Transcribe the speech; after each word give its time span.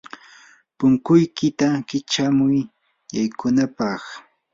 punkuykiyta 0.77 1.67
kichamuy 1.87 2.57
yaykunapaq. 3.13 4.01